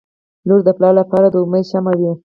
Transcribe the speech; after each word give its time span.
•لور 0.47 0.61
د 0.65 0.69
پلار 0.77 0.93
لپاره 1.01 1.27
د 1.29 1.35
امید 1.45 1.65
شمعه 1.71 1.93
وي. 1.99 2.11